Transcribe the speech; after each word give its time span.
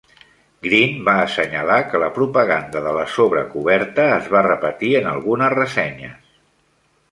Green 0.67 0.95
va 1.09 1.13
assenyalar 1.25 1.75
que 1.91 2.01
la 2.05 2.09
propaganda 2.15 2.81
de 2.87 2.95
la 2.97 3.05
sobrecoberta 3.17 4.09
es 4.17 4.33
va 4.37 4.43
repetir 4.49 4.93
en 5.03 5.13
algunes 5.13 5.57
ressenyes. 5.59 6.19